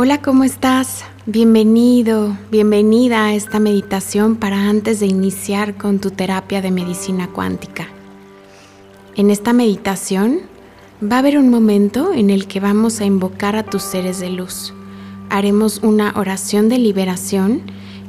[0.00, 1.02] Hola, ¿cómo estás?
[1.26, 7.88] Bienvenido, bienvenida a esta meditación para antes de iniciar con tu terapia de medicina cuántica.
[9.16, 10.42] En esta meditación
[11.02, 14.30] va a haber un momento en el que vamos a invocar a tus seres de
[14.30, 14.72] luz.
[15.30, 17.62] Haremos una oración de liberación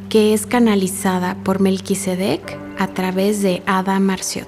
[0.09, 4.47] que es canalizada por Melquisedec a través de Ada Marciot.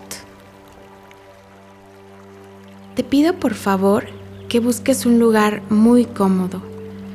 [2.94, 4.05] Te pido por favor
[4.48, 6.70] que busques un lugar muy cómodo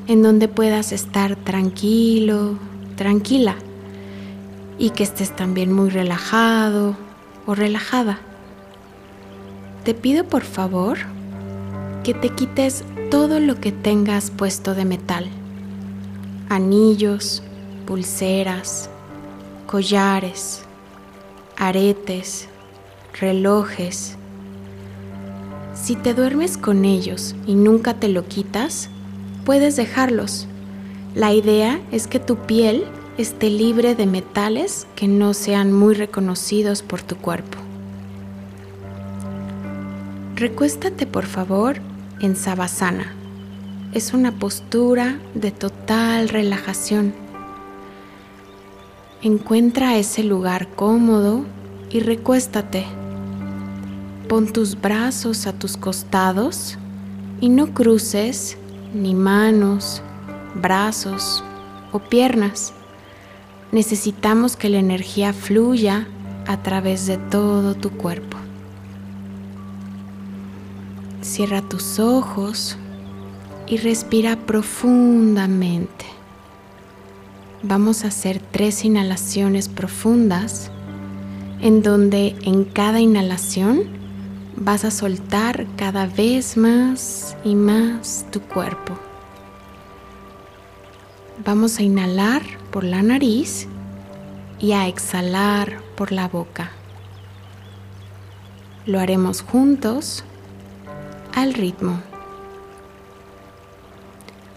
[0.06, 2.58] en donde puedas estar tranquilo,
[2.96, 3.56] tranquila
[4.78, 6.96] y que estés también muy relajado
[7.46, 8.18] o relajada.
[9.84, 10.98] Te pido por favor
[12.02, 15.26] que te quites todo lo que tengas puesto de metal,
[16.48, 17.42] anillos,
[17.86, 18.90] pulseras,
[19.66, 20.62] collares,
[21.56, 22.48] aretes,
[23.20, 24.16] relojes.
[25.74, 28.90] Si te duermes con ellos y nunca te lo quitas,
[29.46, 30.48] puedes dejarlos.
[31.14, 32.84] La idea es que tu piel
[33.16, 37.56] esté libre de metales que no sean muy reconocidos por tu cuerpo.
[40.34, 41.76] Recuéstate por favor
[42.20, 43.14] en Savasana.
[43.94, 47.14] Es una postura de total relajación.
[49.22, 51.44] Encuentra ese lugar cómodo
[51.88, 52.84] y recuéstate.
[54.28, 56.76] Pon tus brazos a tus costados
[57.40, 58.58] y no cruces
[58.94, 60.02] ni manos,
[60.54, 61.44] brazos
[61.92, 62.72] o piernas.
[63.72, 66.06] Necesitamos que la energía fluya
[66.46, 68.36] a través de todo tu cuerpo.
[71.20, 72.76] Cierra tus ojos
[73.66, 76.06] y respira profundamente.
[77.62, 80.70] Vamos a hacer tres inhalaciones profundas
[81.60, 83.84] en donde en cada inhalación
[84.56, 88.98] vas a soltar cada vez más y más tu cuerpo.
[91.44, 93.68] Vamos a inhalar por la nariz
[94.58, 96.70] y a exhalar por la boca.
[98.86, 100.24] Lo haremos juntos
[101.34, 102.00] al ritmo.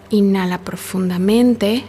[0.08, 1.84] Inhala profundamente.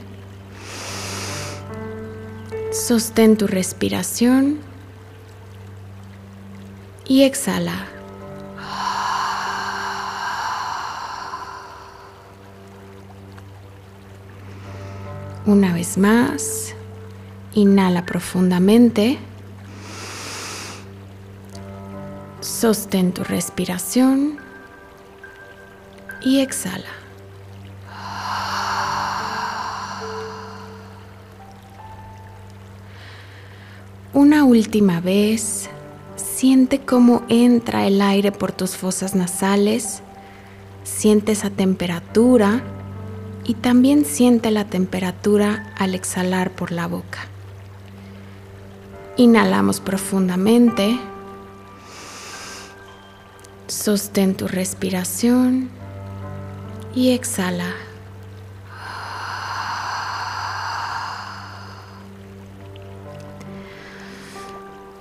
[2.72, 4.60] Sostén tu respiración
[7.08, 7.88] y exhala.
[15.46, 16.76] Una vez más,
[17.56, 19.18] inhala profundamente.
[22.42, 24.38] Sostén tu respiración
[26.24, 26.90] y exhala.
[34.14, 35.72] Una última vez,
[36.18, 40.04] siente cómo entra el aire por tus fosas nasales,
[40.84, 42.62] siente esa temperatura
[43.44, 47.20] y también siente la temperatura al exhalar por la boca.
[49.18, 51.00] Inhalamos profundamente.
[53.68, 55.70] Sostén tu respiración
[56.94, 57.74] y exhala.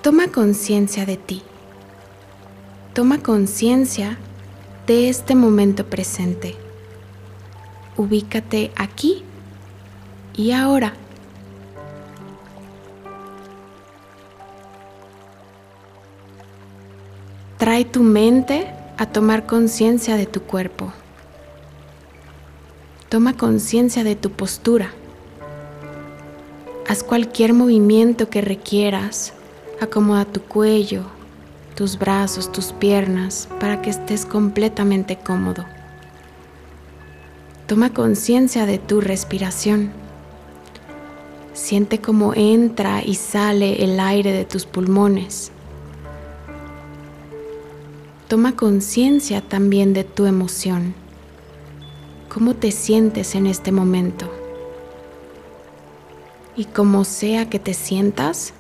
[0.03, 1.43] Toma conciencia de ti.
[2.95, 4.19] Toma conciencia
[4.87, 6.57] de este momento presente
[8.01, 9.23] ubícate aquí
[10.35, 10.95] y ahora.
[17.59, 20.93] Trae tu mente a tomar conciencia de tu cuerpo.
[23.11, 24.93] Toma conciencia de tu postura.
[26.89, 29.35] Haz cualquier movimiento que requieras.
[29.79, 31.03] Acomoda tu cuello,
[31.75, 35.67] tus brazos, tus piernas para que estés completamente cómodo.
[37.71, 39.93] Toma conciencia de tu respiración.
[41.53, 45.53] Siente cómo entra y sale el aire de tus pulmones.
[48.27, 50.97] Toma conciencia también de tu emoción.
[52.29, 54.29] ¿Cómo te sientes en este momento?
[56.57, 58.53] Y como sea que te sientas,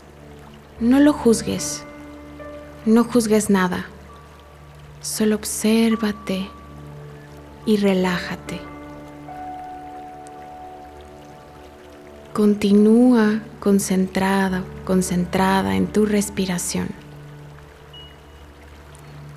[0.78, 1.82] no lo juzgues.
[2.86, 3.86] No juzgues nada.
[5.00, 6.48] Solo obsérvate
[7.66, 8.69] y relájate.
[12.40, 16.88] Continúa concentrada, concentrada en tu respiración.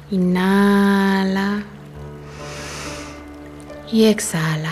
[0.09, 1.63] Inhala
[3.91, 4.71] y exhala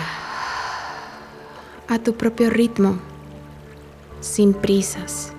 [1.86, 3.00] a tu propio ritmo,
[4.22, 5.34] sin prisas.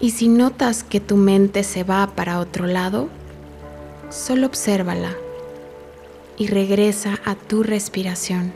[0.00, 3.08] Y si notas que tu mente se va para otro lado,
[4.10, 5.14] solo obsérvala.
[6.36, 8.52] y regresa a tu respiración.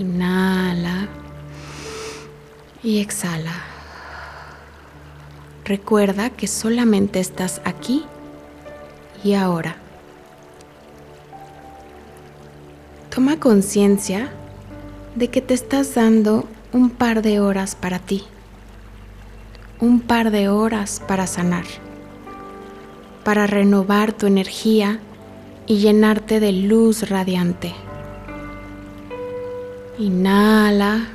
[0.00, 1.08] Inhala
[2.82, 3.52] y exhala.
[5.66, 8.06] Recuerda que solamente estás aquí
[9.22, 9.76] y ahora.
[13.14, 14.30] Toma conciencia
[15.16, 18.24] de que te estás dando un par de horas para ti,
[19.80, 21.66] un par de horas para sanar,
[23.22, 24.98] para renovar tu energía
[25.66, 27.74] y llenarte de luz radiante.
[30.00, 31.08] Inhala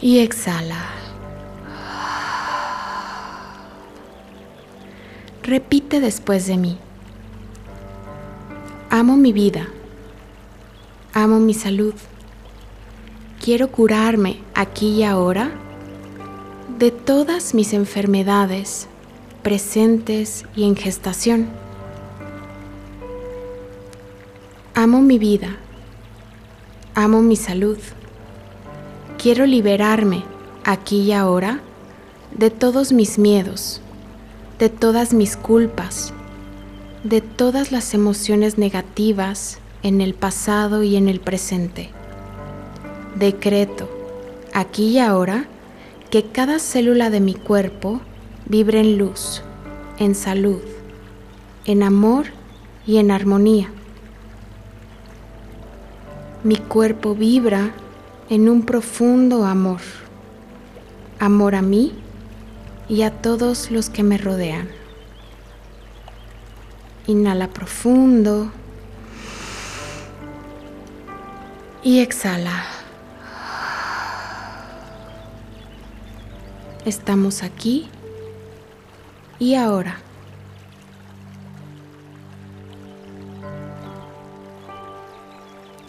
[0.00, 0.86] y exhala.
[5.44, 6.78] Repite después de mí.
[8.90, 9.68] Amo mi vida.
[11.14, 11.94] Amo mi salud.
[13.40, 15.52] Quiero curarme aquí y ahora
[16.76, 18.88] de todas mis enfermedades
[19.44, 21.50] presentes y en gestación.
[24.74, 25.56] Amo mi vida.
[26.94, 27.78] Amo mi salud.
[29.16, 30.24] Quiero liberarme
[30.62, 31.60] aquí y ahora
[32.36, 33.80] de todos mis miedos,
[34.58, 36.12] de todas mis culpas,
[37.02, 41.88] de todas las emociones negativas en el pasado y en el presente.
[43.18, 43.88] Decreto,
[44.52, 45.46] aquí y ahora,
[46.10, 48.02] que cada célula de mi cuerpo
[48.44, 49.42] vibre en luz,
[49.98, 50.60] en salud,
[51.64, 52.26] en amor
[52.86, 53.70] y en armonía.
[56.44, 57.70] Mi cuerpo vibra
[58.28, 59.80] en un profundo amor,
[61.20, 61.92] amor a mí
[62.88, 64.68] y a todos los que me rodean.
[67.06, 68.50] Inhala profundo.
[71.84, 72.64] Y exhala.
[76.84, 77.88] Estamos aquí
[79.38, 80.00] y ahora.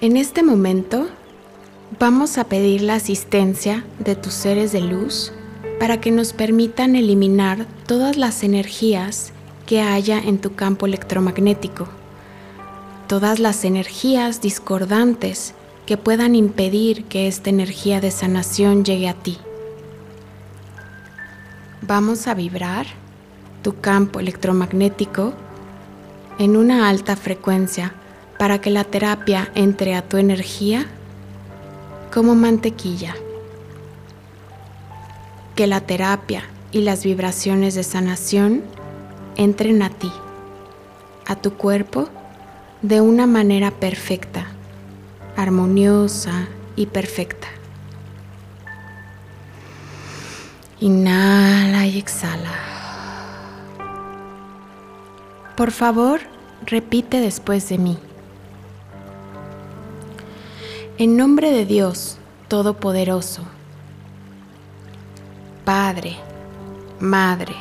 [0.04, 1.08] En este momento
[1.98, 5.32] vamos a pedir la asistencia de tus seres de luz
[5.80, 9.32] para que nos permitan eliminar todas las energías
[9.66, 11.88] que haya en tu campo electromagnético,
[13.08, 15.54] todas las energías discordantes
[15.86, 19.38] que puedan impedir que esta energía de sanación llegue a ti.
[21.82, 22.88] Vamos a vibrar
[23.62, 25.32] tu campo electromagnético
[26.40, 27.94] en una alta frecuencia
[28.44, 30.86] para que la terapia entre a tu energía
[32.14, 33.16] como mantequilla.
[35.56, 36.44] Que la terapia
[36.74, 38.62] y las vibraciones de sanación
[39.38, 40.12] entren a ti,
[41.26, 42.10] a tu cuerpo,
[42.82, 44.48] de una manera perfecta,
[45.38, 47.48] armoniosa y perfecta.
[50.82, 52.52] Inhala y exhala.
[55.56, 56.20] Por favor,
[56.66, 57.98] repite después de mí.
[61.00, 62.18] En nombre de Dios
[62.48, 63.42] Todopoderoso,
[65.66, 66.18] Padre,
[67.00, 67.56] Madre,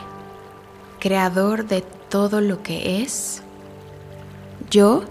[1.00, 1.80] creador de
[2.10, 3.42] todo lo que es,
[4.70, 5.04] yo,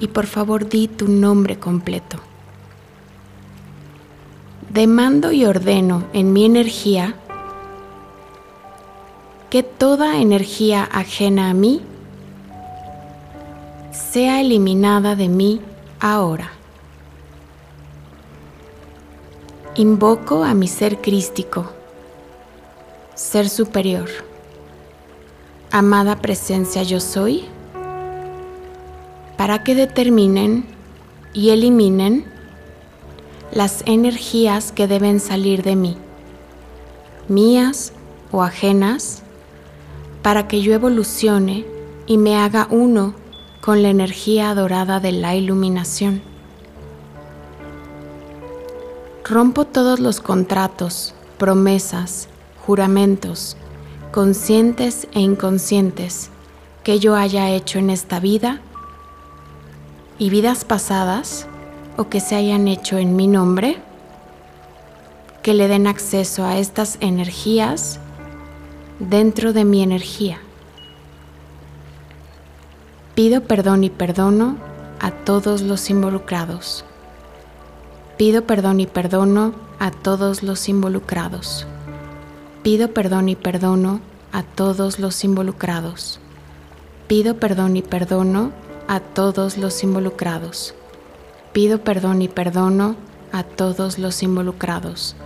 [0.00, 2.16] y por favor di tu nombre completo.
[4.70, 7.16] Demando y ordeno en mi energía
[9.50, 11.82] que toda energía ajena a mí
[13.92, 15.60] sea eliminada de mí
[16.00, 16.53] ahora.
[19.76, 21.70] Invoco a mi ser crístico,
[23.14, 24.08] ser superior
[25.74, 27.46] amada presencia yo soy,
[29.36, 30.64] para que determinen
[31.32, 32.24] y eliminen
[33.50, 35.96] las energías que deben salir de mí,
[37.26, 37.92] mías
[38.30, 39.24] o ajenas,
[40.22, 41.66] para que yo evolucione
[42.06, 43.16] y me haga uno
[43.60, 46.33] con la energía dorada de la iluminación.
[49.26, 52.28] Rompo todos los contratos, promesas,
[52.66, 53.56] juramentos,
[54.12, 56.28] conscientes e inconscientes
[56.82, 58.60] que yo haya hecho en esta vida
[60.18, 61.46] y vidas pasadas
[61.96, 63.78] o que se hayan hecho en mi nombre,
[65.42, 68.00] que le den acceso a estas energías
[68.98, 70.38] dentro de mi energía.
[73.14, 74.58] Pido perdón y perdono
[75.00, 76.84] a todos los involucrados.
[78.16, 81.66] Pido perdón y perdono a todos los involucrados.
[82.62, 86.20] Pido perdón y perdono a todos los involucrados.
[87.08, 88.52] Pido perdón y perdono
[88.86, 90.74] a todos los involucrados.
[91.52, 92.94] Pido perdón y perdono
[93.32, 95.16] a todos los involucrados.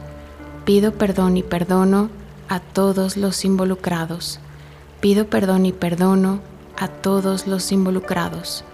[0.65, 2.09] Pido perdón y perdono
[2.49, 4.41] a todos los involucrados.
[5.03, 6.41] Pido perdón y perdono
[6.79, 8.65] a todos los involucrados.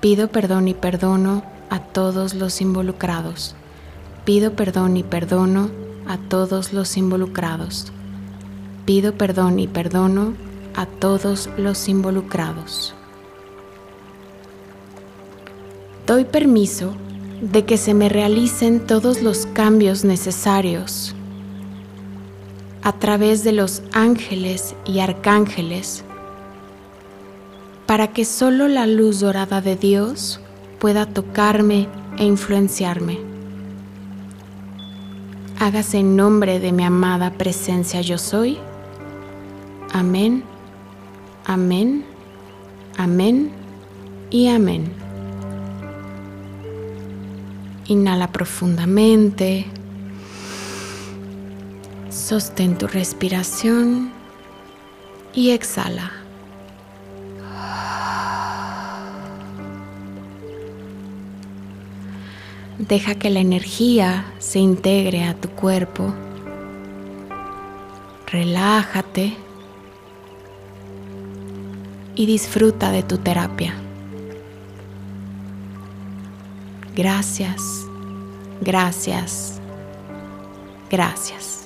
[0.00, 3.54] Pido perdón y perdono a todos los involucrados.
[4.24, 5.70] Pido perdón y perdono
[6.06, 7.92] a todos los involucrados.
[8.84, 10.34] Pido perdón y perdono
[10.74, 12.94] a todos los involucrados.
[16.06, 16.94] Doy permiso
[17.40, 21.14] de que se me realicen todos los cambios necesarios
[22.82, 26.04] a través de los ángeles y arcángeles
[27.86, 30.40] para que solo la luz dorada de Dios
[30.84, 31.88] pueda tocarme
[32.18, 33.18] e influenciarme.
[35.58, 38.58] Hágase en nombre de mi amada presencia yo soy.
[39.94, 40.44] Amén,
[41.46, 42.04] amén,
[42.98, 43.50] amén
[44.28, 44.92] y amén.
[47.86, 49.64] Inhala profundamente.
[52.10, 54.10] Sostén tu respiración
[55.32, 56.23] y exhala.
[62.88, 66.12] Deja que la energía se integre a tu cuerpo.
[68.26, 69.32] Relájate
[72.14, 73.72] y disfruta de tu terapia.
[76.94, 77.62] Gracias,
[78.60, 79.60] gracias,
[80.90, 81.63] gracias.